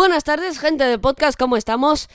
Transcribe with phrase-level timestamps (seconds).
[0.00, 2.08] Buenas tardes, gente del podcast, ¿cómo estamos?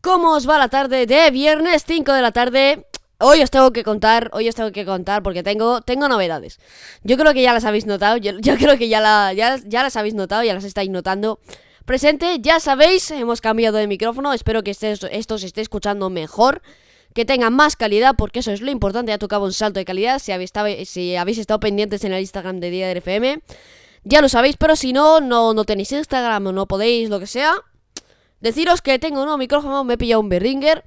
[0.00, 2.86] ¿Cómo os va la tarde de viernes 5 de la tarde?
[3.18, 6.58] Hoy os tengo que contar, hoy os tengo que contar porque tengo, tengo novedades.
[7.02, 10.14] Yo creo que ya las habéis notado, yo, creo que ya, la, ya, las habéis
[10.14, 11.38] notado, ya las estáis notando.
[11.84, 16.62] Presente, ya sabéis, hemos cambiado de micrófono, espero que esto se esté escuchando mejor,
[17.12, 20.18] que tenga más calidad, porque eso es lo importante, ya tocaba un salto de calidad,
[20.18, 20.50] si habéis,
[20.88, 23.42] si habéis estado pendientes en el Instagram de Día del FM,
[24.04, 27.26] ya lo sabéis, pero si no, no, no tenéis Instagram o no podéis, lo que
[27.26, 27.54] sea,
[28.40, 30.84] deciros que tengo un nuevo micrófono, me he pillado un Behringer,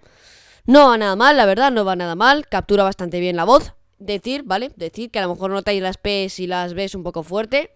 [0.66, 2.48] no va nada mal, la verdad, no va nada mal.
[2.48, 3.74] Captura bastante bien la voz.
[3.98, 4.72] Decir, ¿vale?
[4.76, 7.72] Decir que a lo mejor notáis las P's y las B's un poco fuerte.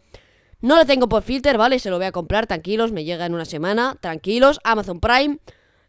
[0.62, 1.80] No lo tengo por filter, ¿vale?
[1.80, 4.60] Se lo voy a comprar, tranquilos, me llega en una semana, tranquilos.
[4.64, 5.40] Amazon Prime,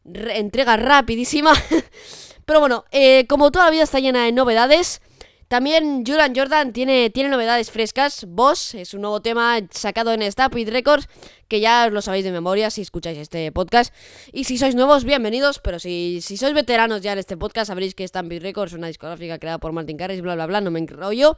[0.04, 1.52] entrega rapidísima.
[2.44, 5.00] Pero bueno, eh, como toda la vida está llena de novedades,
[5.48, 8.24] también Julian Jordan tiene, tiene novedades frescas.
[8.28, 11.08] Boss es un nuevo tema sacado en Stapid Records,
[11.46, 13.94] que ya lo sabéis de memoria si escucháis este podcast.
[14.32, 17.94] Y si sois nuevos, bienvenidos, pero si, si sois veteranos ya en este podcast, sabréis
[17.94, 20.80] que Stampede Records es una discográfica creada por Martin Carris, bla bla bla, no me
[20.80, 21.36] enrollo.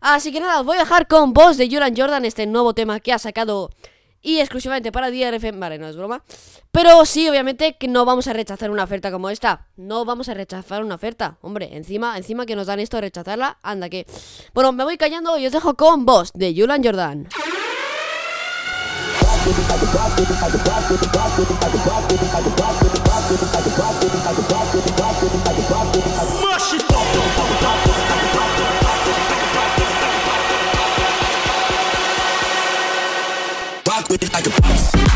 [0.00, 2.98] Así que nada, os voy a dejar con Boss de Julian Jordan, este nuevo tema
[2.98, 3.70] que ha sacado
[4.24, 5.44] y exclusivamente para DRF.
[5.54, 6.24] Vale, no es broma.
[6.72, 9.68] Pero sí, obviamente que no vamos a rechazar una oferta como esta.
[9.76, 11.38] No vamos a rechazar una oferta.
[11.42, 14.06] Hombre, encima, encima que nos dan esto de rechazarla, anda que.
[14.54, 17.28] Bueno, me voy callando y os dejo con Boss de Julian Jordan.
[34.10, 35.13] Like a boss.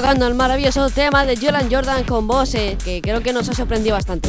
[0.00, 3.52] Cuando el maravilloso tema de Jolan Jordan con vos, eh, que creo que nos ha
[3.52, 4.28] sorprendido bastante.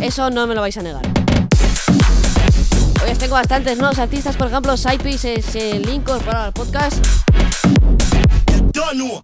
[0.00, 1.02] Eso no me lo vais a negar.
[3.04, 7.04] Hoy os tengo bastantes nuevos artistas, por ejemplo, es el link para el podcast.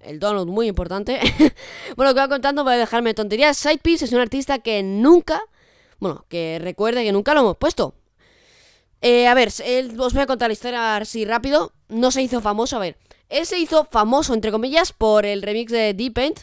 [0.04, 1.18] El donut, muy importante.
[1.96, 3.56] bueno, lo que voy contando, voy a dejarme tonterías.
[3.56, 5.40] Sidepiece es un artista que nunca,
[5.98, 7.94] bueno, que recuerde que nunca lo hemos puesto.
[9.00, 11.72] Eh, a ver, os voy a contar la historia así rápido.
[11.92, 12.96] No se hizo famoso, a ver.
[13.28, 16.38] Él se hizo famoso, entre comillas, por el remix de Deep End,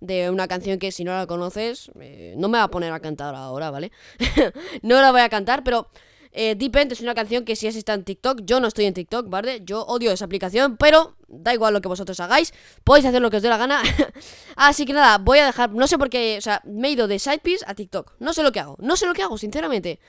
[0.00, 3.00] de una canción que si no la conoces, eh, no me va a poner a
[3.00, 3.92] cantar ahora, ¿vale?
[4.82, 5.88] no la voy a cantar, pero
[6.32, 8.94] eh, Deep End es una canción que si es en TikTok, yo no estoy en
[8.94, 9.60] TikTok, ¿vale?
[9.62, 13.36] Yo odio esa aplicación, pero da igual lo que vosotros hagáis, podéis hacer lo que
[13.36, 13.82] os dé la gana.
[14.56, 17.08] Así que nada, voy a dejar, no sé por qué, o sea, me he ido
[17.08, 20.00] de Sidepiece a TikTok, no sé lo que hago, no sé lo que hago, sinceramente.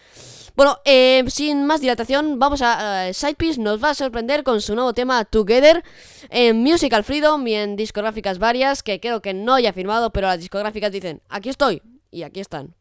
[0.55, 3.09] Bueno, eh, sin más dilatación, vamos a...
[3.09, 5.83] Uh, Sidepiece nos va a sorprender con su nuevo tema Together
[6.29, 10.39] en Musical Freedom y en discográficas varias que creo que no haya firmado, pero las
[10.39, 12.73] discográficas dicen, aquí estoy y aquí están.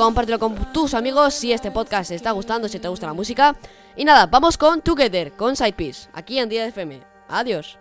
[0.00, 3.54] compártelo con tus amigos si este podcast te está gustando, si te gusta la música.
[3.96, 7.02] Y nada, vamos con Together, con Sidepiece, aquí en Día de FM.
[7.28, 7.78] Adiós.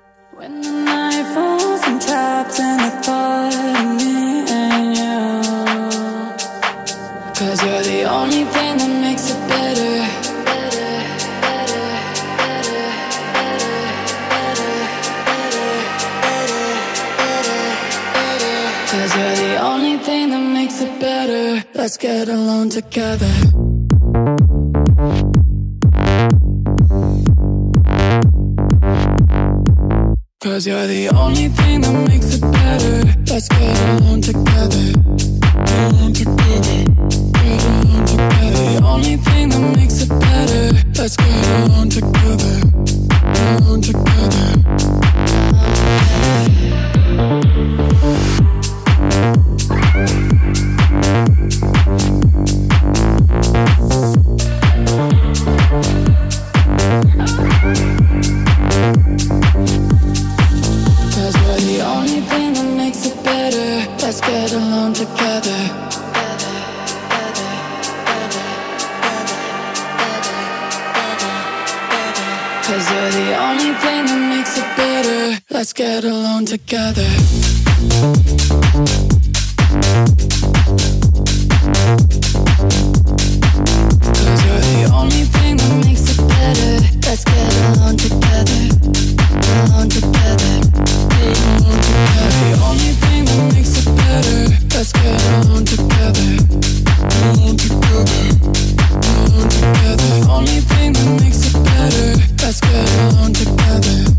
[7.39, 9.95] Cause you're the only thing that makes it better.
[18.91, 21.63] Cause you're the only thing that makes it better.
[21.75, 23.31] Let's get along together.
[30.41, 33.13] Cause you're the only thing that makes it better.
[33.31, 34.91] Let's get along together.
[35.65, 37.28] Get along together.
[38.79, 39.09] Get along together.
[39.09, 40.71] The only thing that makes it better.
[40.97, 42.61] Let's get along together.
[43.33, 44.59] Get along together.
[72.69, 75.41] Cause you're the only thing that makes it better.
[75.49, 77.01] Let's get along together.
[77.01, 79.09] Along together.
[84.13, 84.61] Along together.
[84.77, 86.73] The only thing that makes it better.
[87.09, 88.61] Let's get along together.
[89.65, 90.53] Along together.
[91.57, 92.37] Along together.
[92.45, 94.39] The only thing that makes it better.
[94.77, 95.19] Let's get
[102.99, 104.09] along together.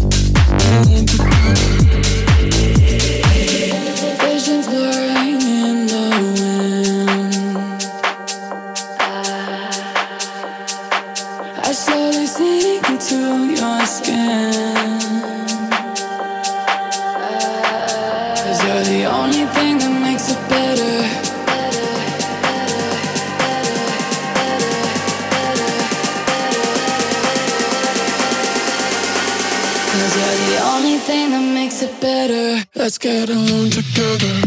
[32.80, 34.40] Let's get along together.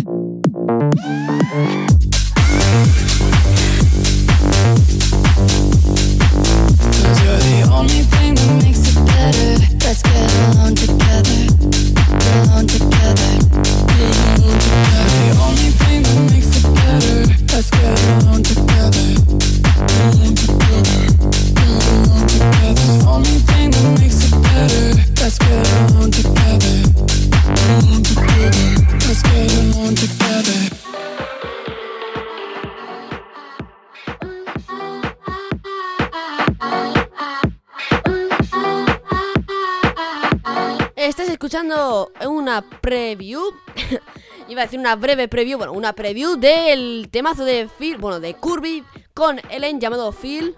[42.54, 43.42] Una preview.
[44.48, 48.36] Iba a decir una breve preview, bueno, una preview del temazo de Phil, bueno, de
[48.36, 48.84] Kirby
[49.14, 50.56] con Ellen llamado Phil.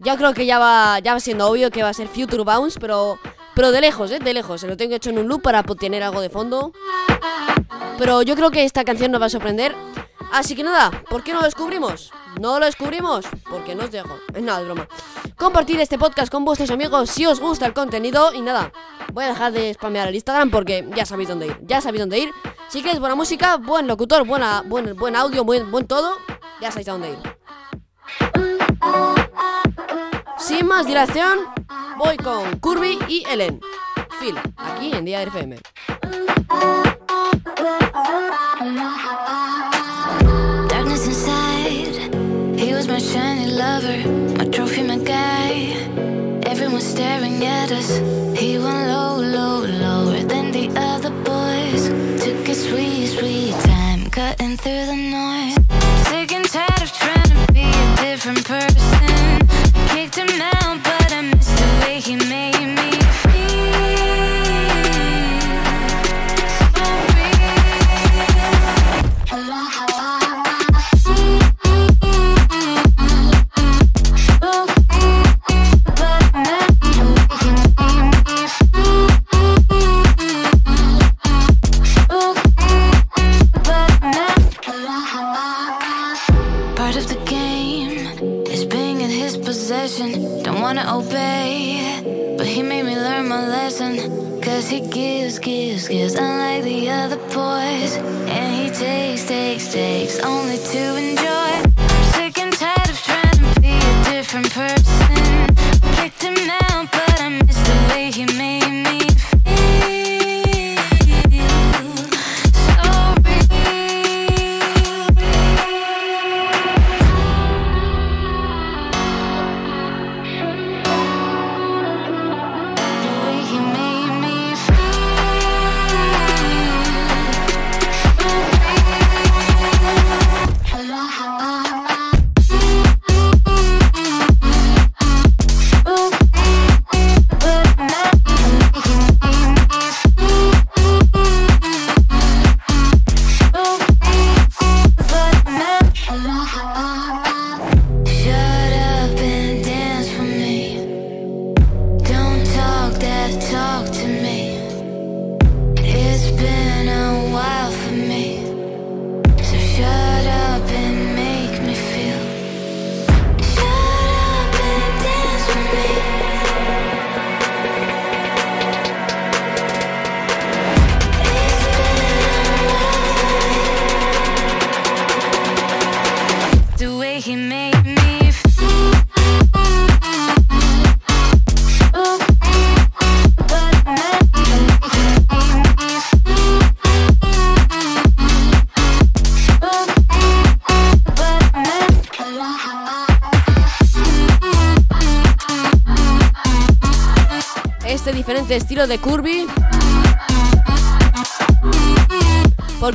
[0.00, 2.80] Ya creo que ya va, ya va siendo obvio que va a ser Future Bounce,
[2.80, 3.18] pero
[3.54, 4.18] pero de lejos, ¿eh?
[4.20, 4.60] De lejos.
[4.60, 6.72] Se lo tengo hecho en un loop para tener algo de fondo.
[7.98, 9.74] Pero yo creo que esta canción nos va a sorprender.
[10.32, 12.12] Así que nada, ¿por qué no lo descubrimos?
[12.40, 13.24] ¿No lo descubrimos?
[13.48, 14.18] Porque no os dejo.
[14.34, 14.86] Es nada, es broma.
[15.36, 18.32] Compartir este podcast con vuestros amigos si os gusta el contenido.
[18.34, 18.72] Y nada,
[19.12, 21.58] voy a dejar de spamear el Instagram porque ya sabéis dónde ir.
[21.62, 22.30] Ya sabéis dónde ir.
[22.68, 26.16] Si queréis buena música, buen locutor, buena, buen, buen audio, buen, buen todo,
[26.60, 27.18] ya sabéis a dónde ir.
[30.38, 31.40] Sin más dilación,
[31.96, 33.60] voy con Kirby y Ellen.
[34.20, 35.58] Phil, aquí en Día FM.
[42.98, 43.98] My shiny lover,
[44.36, 45.50] my trophy, my guy.
[46.46, 47.98] Everyone staring at us,
[48.36, 51.82] he went low, low, lower than the other boys.
[52.24, 55.57] Took a sweet, sweet time, cutting through the noise.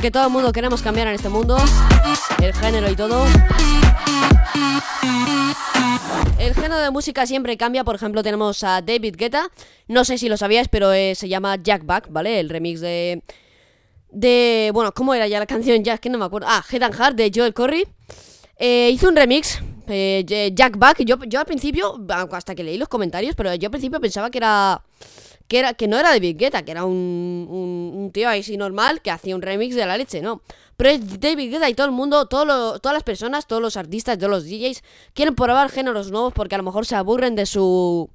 [0.04, 1.56] Porque todo el mundo queremos cambiar en este mundo.
[2.42, 3.24] El género y todo.
[6.38, 7.84] El género de música siempre cambia.
[7.84, 9.50] Por ejemplo, tenemos a David Guetta.
[9.88, 12.38] No sé si lo sabíais, pero eh, se llama Jack Back, ¿vale?
[12.38, 13.22] El remix de.
[14.10, 14.72] De.
[14.74, 15.82] Bueno, ¿cómo era ya la canción?
[15.82, 16.48] Ya que no me acuerdo.
[16.50, 17.88] Ah, Head and Heart de Joel Corey.
[18.58, 21.02] Eh, hizo un remix, eh, Jack Back.
[21.06, 21.98] Yo, yo al principio,
[22.30, 24.82] hasta que leí los comentarios, pero yo al principio pensaba que era.
[25.48, 28.56] Que, era, que no era David Guetta, que era un, un, un tío ahí sí
[28.56, 30.40] normal que hacía un remix de la leche, no.
[30.76, 33.76] Pero es David Guetta y todo el mundo, todo lo- todas las personas, todos los
[33.76, 34.82] artistas, todos los DJs
[35.12, 38.08] quieren probar géneros nuevos porque a lo mejor se aburren de su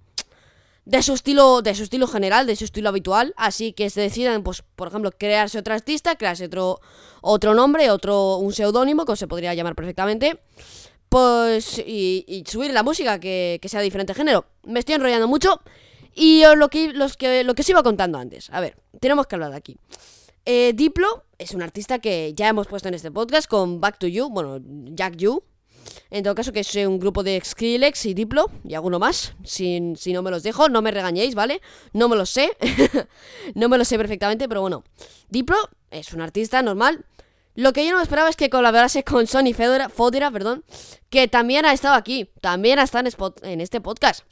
[0.85, 4.41] de su estilo de su estilo general, de su estilo habitual, así que se deciden
[4.41, 6.79] pues por ejemplo crearse otro artista, crearse otro
[7.21, 10.39] otro nombre, otro un seudónimo que se podría llamar perfectamente.
[11.09, 14.45] Pues y, y subir la música que, que sea de diferente género.
[14.63, 15.61] Me estoy enrollando mucho
[16.19, 18.49] y lo que los que lo que os iba contando antes.
[18.51, 19.77] A ver, tenemos que hablar de aquí.
[20.45, 24.07] Eh, Diplo es un artista que ya hemos puesto en este podcast con Back to
[24.07, 24.59] You, bueno,
[24.91, 25.43] Jack You.
[26.11, 29.33] En todo caso, que es un grupo de Skrillex y Diplo y alguno más.
[29.45, 31.61] Si, si no me los dejo, no me regañéis, ¿vale?
[31.93, 32.51] No me lo sé.
[33.55, 34.83] no me lo sé perfectamente, pero bueno.
[35.29, 35.57] Diplo
[35.89, 37.05] es un artista normal.
[37.55, 40.65] Lo que yo no esperaba es que colaborase con Sony Fedora, Fodera, perdón,
[41.09, 43.09] que también ha estado aquí, también ha estado
[43.43, 44.25] en este podcast.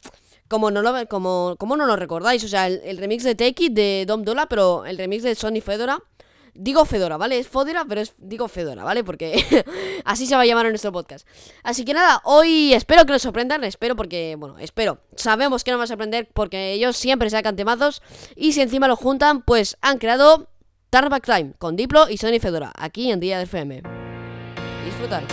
[0.48, 4.06] Como no, lo, como, como no lo recordáis, o sea, el, remix de Take de
[4.08, 6.02] Dom Dola, pero el remix de Sony Fedora,
[6.58, 7.40] digo Fedora, ¿vale?
[7.40, 9.04] Es Fodera, pero es, digo Fedora, ¿vale?
[9.04, 9.44] Porque
[10.06, 11.28] así se va a llamar en nuestro podcast.
[11.64, 15.00] Así que nada, hoy espero que nos sorprendan, espero porque, bueno, espero.
[15.16, 18.02] Sabemos que nos va a sorprender porque ellos siempre sacan temazos
[18.36, 20.50] y si encima lo juntan, pues han creado
[20.90, 23.84] Tarback Time con Diplo y Sony Fedora, aquí en Día de FM.
[24.86, 25.24] Disfrutar.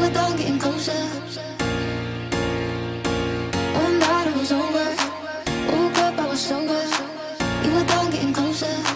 [0.00, 0.92] Were done getting closer.
[3.82, 4.88] One night it was over.
[5.72, 6.82] Woke up, I was sober.
[7.64, 8.87] You were done getting closer.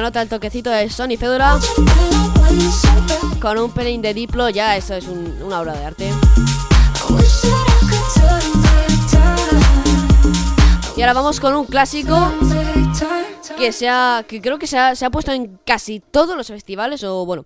[0.00, 1.58] Nota el toquecito de Sony Fedora
[3.40, 6.10] con un pelín de Diplo, ya eso es un- una obra de arte.
[10.96, 12.16] Y ahora vamos con un clásico
[13.58, 16.46] que se ha, que creo que se ha, se ha puesto en casi todos los
[16.46, 17.44] festivales o bueno.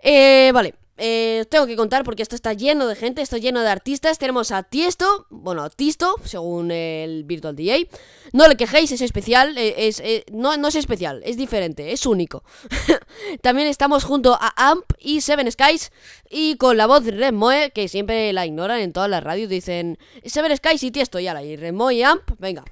[0.00, 3.68] Eh, vale, eh, tengo que contar porque esto está lleno de gente, esto lleno de
[3.68, 4.18] artistas.
[4.18, 7.88] Tenemos a Tiesto, bueno, a Tisto, según el Virtual DJ.
[8.32, 12.04] No le quejéis, es especial, eh, es, eh, no, no es especial, es diferente, es
[12.06, 12.44] único.
[13.42, 15.92] También estamos junto a Amp y Seven Skies
[16.28, 19.48] y con la voz de Red Moe, que siempre la ignoran en todas las radios,
[19.48, 22.64] dicen Seven Skies y Tiesto, y ahora, y Red Moe y Amp, venga,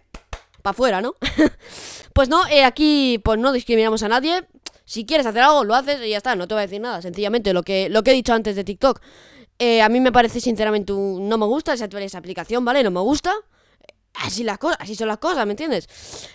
[0.62, 1.14] para afuera, ¿no?
[2.12, 4.46] pues no, eh, aquí pues no discriminamos a nadie.
[4.86, 7.02] Si quieres hacer algo, lo haces y ya está, no te voy a decir nada.
[7.02, 9.00] Sencillamente lo que, lo que he dicho antes de TikTok.
[9.58, 12.82] eh, a mí me parece sinceramente un- no me gusta esa, esa aplicación, ¿vale?
[12.82, 13.32] No me gusta.
[14.14, 15.88] Así las cosas, así son las cosas, ¿me entiendes?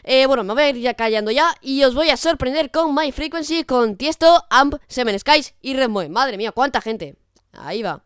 [0.03, 2.93] Eh, bueno, me voy a ir ya callando ya y os voy a sorprender con
[2.93, 6.09] My Frequency, con Tiesto, Amp, Seven Skies y Red Moe.
[6.09, 7.15] Madre mía, cuánta gente.
[7.53, 8.03] Ahí va.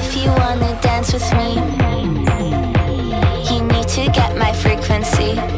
[0.00, 1.54] If you wanna dance with me,
[3.50, 5.57] you need.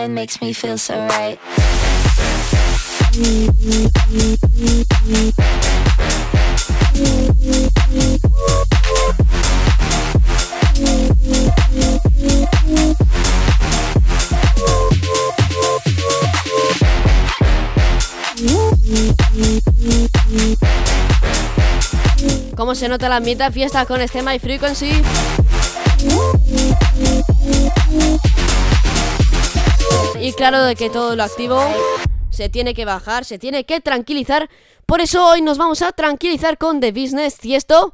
[0.00, 1.38] Baseline makes me feel so right.
[22.56, 25.02] ¿Cómo se nota la de fiesta con este My Frequency?
[30.36, 31.60] Claro de que todo lo activo
[32.30, 34.48] se tiene que bajar, se tiene que tranquilizar.
[34.86, 37.92] Por eso hoy nos vamos a tranquilizar con The Business Tiesto.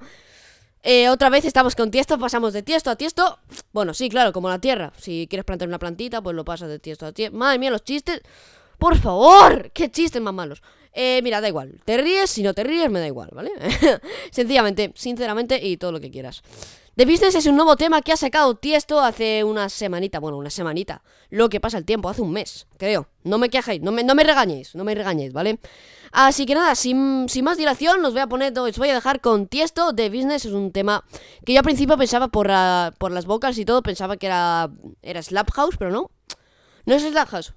[0.83, 3.39] Eh, otra vez estamos con Tiesto, pasamos de Tiesto a Tiesto.
[3.73, 4.93] Bueno, sí, claro, como la tierra.
[4.97, 7.37] Si quieres plantar una plantita, pues lo pasas de Tiesto a Tiesto.
[7.37, 8.21] Madre mía, los chistes.
[8.79, 10.63] Por favor, qué chistes más malos.
[10.99, 11.79] Eh, mira, da igual.
[11.85, 13.51] Te ríes, si no te ríes, me da igual, ¿vale?
[14.31, 16.43] Sencillamente, sinceramente y todo lo que quieras.
[16.95, 20.21] The Business es un nuevo tema que ha sacado Tiesto hace una semanita.
[20.21, 21.03] Bueno, una semanita.
[21.29, 23.09] Lo que pasa el tiempo, hace un mes, creo.
[23.25, 25.61] No me quejéis, no me, no me regañéis, no me regañéis, ¿vale?
[26.13, 29.21] Así que nada, sin, sin más dilación, os voy a poner, os voy a dejar
[29.21, 29.95] con Tiesto.
[29.95, 31.05] The Business es un tema
[31.45, 32.51] que yo al principio pensaba por,
[32.97, 34.71] por las vocals y todo, pensaba que era,
[35.03, 36.11] era Slap House, pero no.
[36.87, 37.53] No es Slap House.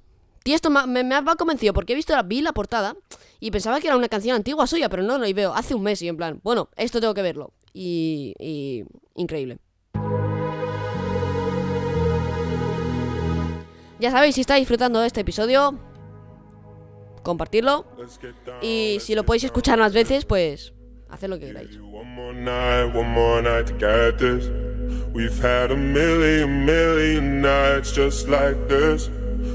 [0.49, 2.95] Tiesto me, me, me ha convencido porque he visto la, vi la portada
[3.39, 5.83] y pensaba que era una canción antigua suya, pero no, no, y veo hace un
[5.83, 7.53] mes y en plan, bueno, esto tengo que verlo.
[7.71, 8.83] Y, y
[9.13, 9.59] increíble.
[13.99, 15.77] Ya sabéis, si estáis disfrutando de este episodio,
[17.21, 17.85] compartirlo.
[18.63, 20.73] Y si lo podéis escuchar más veces, pues
[21.09, 21.77] haced lo que queráis.
[25.13, 29.11] We've had a million, million nights just like this.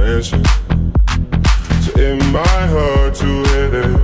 [0.00, 0.44] attention.
[1.82, 4.00] So it might hurt to hit it.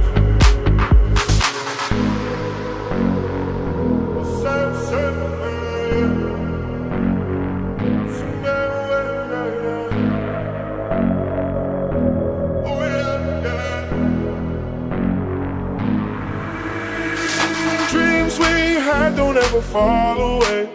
[17.90, 20.68] Dreams we had don't ever fall away.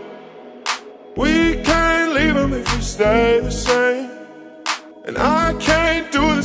[1.16, 4.01] We can't leave them if we stay the same.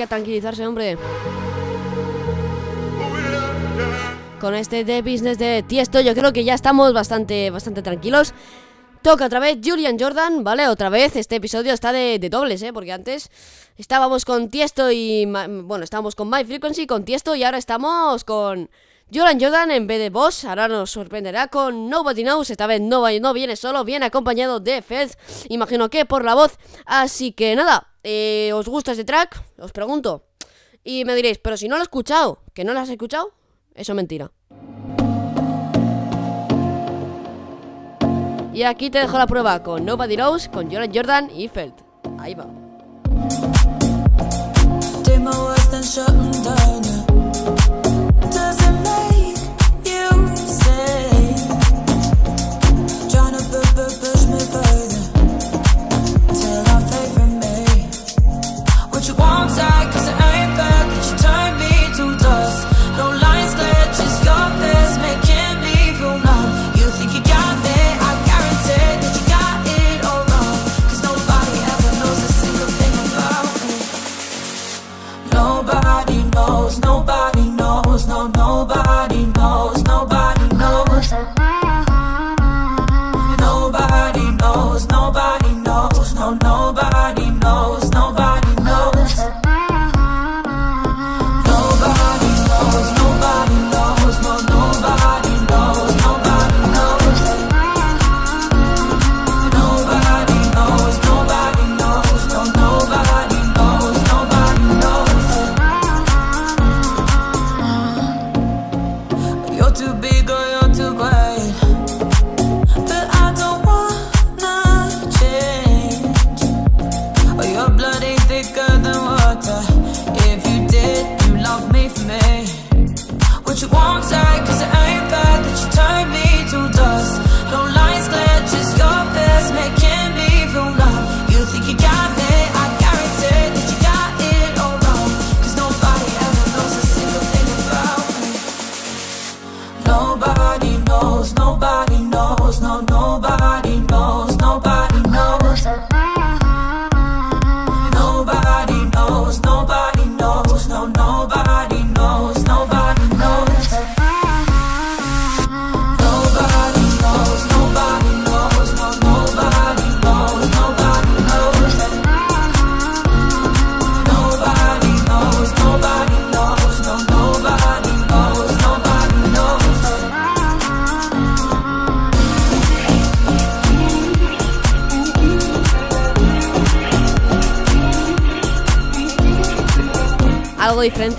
[0.00, 0.96] Que tranquilizarse, hombre.
[4.40, 8.32] Con este de business de Tiesto, yo creo que ya estamos bastante, bastante tranquilos.
[9.02, 10.68] Toca otra vez Julian Jordan, ¿vale?
[10.68, 12.72] Otra vez este episodio está de, de dobles, ¿eh?
[12.72, 13.30] Porque antes
[13.76, 15.26] estábamos con Tiesto y...
[15.26, 18.70] Bueno, estábamos con My Frequency, con Tiesto y ahora estamos con
[19.12, 20.44] Julian Jordan en vez de Boss.
[20.44, 22.50] Ahora nos sorprenderá con Nobody Knows.
[22.50, 25.18] Esta vez no, no viene solo, viene acompañado de Fez.
[25.48, 26.58] Imagino que por la voz.
[26.86, 29.42] Así que nada, eh, ¿os gusta este track?
[29.58, 30.26] Os pregunto.
[30.84, 33.32] Y me diréis, pero si no lo he escuchado, ¿que no lo has escuchado?
[33.74, 34.30] Eso es mentira.
[38.52, 41.74] Y aquí te dejo la prueba con Nobody Knows, con Jordan Jordan y Felt.
[42.18, 42.46] Ahí va.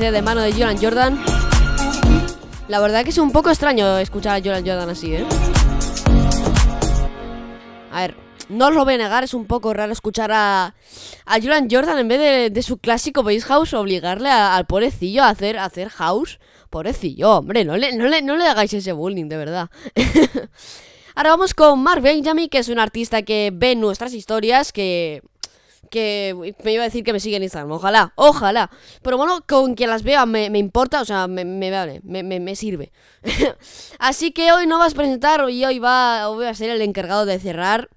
[0.02, 1.24] De mano de Jordan Jordan.
[2.68, 5.26] La verdad que es un poco extraño escuchar a Jordan Jordan así, ¿eh?
[7.92, 8.16] a ver,
[8.50, 10.74] no os lo voy a negar, es un poco raro escuchar a,
[11.26, 15.30] a Julian Jordan en vez de, de su clásico Bass House, obligarle al pobrecillo a
[15.30, 16.40] hacer, hacer house.
[16.72, 19.70] Pobrecillo, hombre, no le, no, le, no le hagáis ese bullying, de verdad.
[21.16, 25.22] Ahora vamos con Mark Benjamin, que es un artista que ve nuestras historias, que
[25.90, 28.70] que me iba a decir que me sigue en Instagram, ojalá, ojalá.
[29.02, 32.56] Pero bueno, con quien las vea me, importa, o sea, me, me vale, me, me-
[32.56, 32.92] sirve.
[34.00, 37.26] Así que hoy no vas a presentar y hoy va, voy a ser el encargado
[37.26, 37.90] de cerrar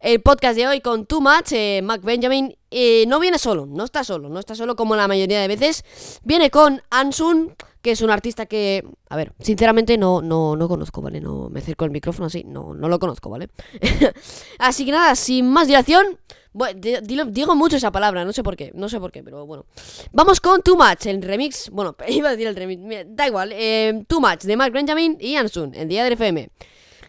[0.00, 2.56] el podcast de hoy con Too Much, eh, Mac Benjamin.
[2.72, 5.84] eh, no viene solo, no está solo, no está solo como la mayoría de veces.
[6.24, 11.02] Viene con Ansun, que es un artista que, a ver, sinceramente no, no, no conozco,
[11.02, 11.20] ¿vale?
[11.20, 13.48] No me acerco el micrófono así, no, no lo conozco, ¿vale?
[14.58, 16.18] así que nada, sin más dilación,
[16.52, 19.64] bueno, digo mucho esa palabra, no sé por qué, no sé por qué, pero bueno.
[20.12, 24.04] Vamos con Too Much, el remix, bueno, iba a decir el remix, da igual, eh,
[24.06, 26.50] Too Much de Mark Benjamin y Ansun, en Día del FM.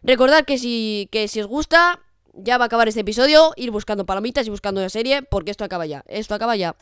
[0.04, 2.02] Recordad que si, que si os gusta,
[2.34, 5.64] ya va a acabar este episodio, ir buscando palomitas y buscando la serie, porque esto
[5.64, 6.76] acaba ya, esto acaba ya.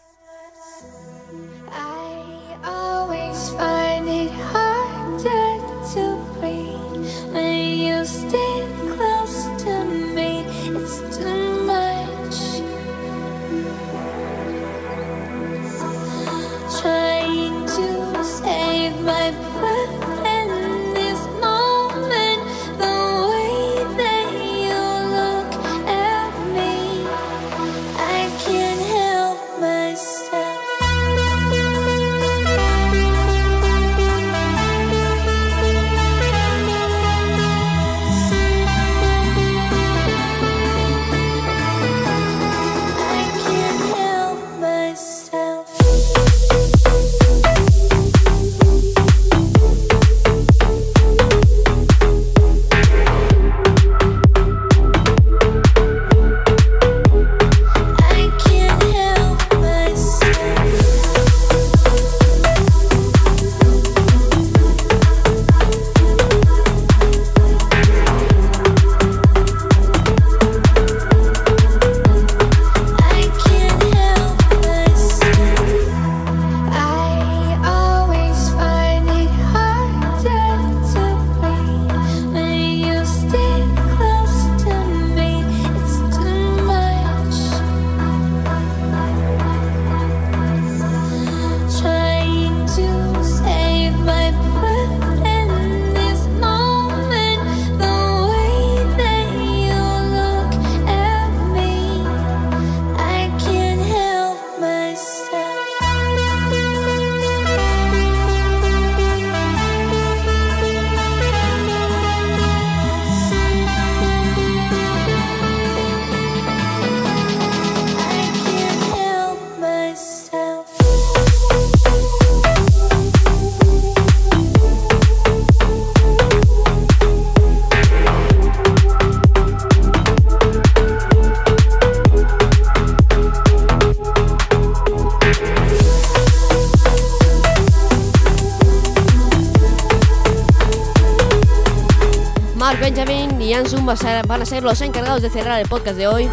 [143.91, 146.29] Va ser- van a ser los encargados de cerrar el podcast de hoy.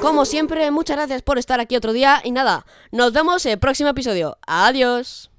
[0.00, 3.58] Como siempre, muchas gracias por estar aquí otro día y nada, nos vemos en el
[3.60, 4.36] próximo episodio.
[4.48, 5.30] Adiós.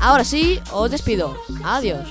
[0.00, 1.34] Ahora sí, os despido.
[1.64, 2.06] Adiós.